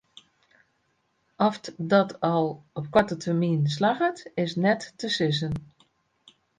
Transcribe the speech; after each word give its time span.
Oft 1.37 1.73
dat 1.77 2.15
al 2.29 2.47
op 2.77 2.85
koarte 2.93 3.17
termyn 3.23 3.65
slagget 3.75 4.19
is 4.43 4.53
net 4.63 4.81
te 4.99 5.07
sizzen. 5.15 5.51